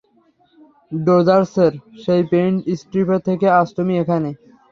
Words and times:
ডোযার্সের 0.91 1.73
সেই 2.03 2.23
paint 2.31 2.57
stripper 2.79 3.19
থেকে 3.27 3.45
আজ 3.59 3.67
তুমি 3.77 3.93
এখানে। 4.03 4.29